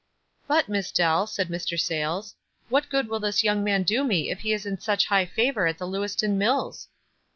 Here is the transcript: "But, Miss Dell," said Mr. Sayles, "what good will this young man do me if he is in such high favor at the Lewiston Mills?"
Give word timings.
"But, 0.47 0.67
Miss 0.67 0.91
Dell," 0.91 1.27
said 1.27 1.49
Mr. 1.49 1.79
Sayles, 1.79 2.33
"what 2.69 2.89
good 2.89 3.07
will 3.07 3.19
this 3.19 3.43
young 3.43 3.63
man 3.63 3.83
do 3.83 4.03
me 4.03 4.31
if 4.31 4.39
he 4.39 4.51
is 4.51 4.65
in 4.65 4.79
such 4.79 5.05
high 5.05 5.27
favor 5.27 5.67
at 5.67 5.77
the 5.77 5.85
Lewiston 5.85 6.39
Mills?" 6.39 6.87